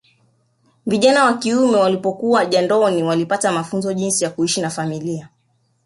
Vijana 0.85 1.25
wa 1.25 1.33
kiume 1.37 1.77
walipokuwa 1.77 2.45
jandoni 2.45 3.03
walipata 3.03 3.51
mafunzo 3.51 3.93
jinsi 3.93 4.23
ya 4.23 4.29
kuishi 4.29 4.61
na 4.61 4.69
familia 4.69 5.29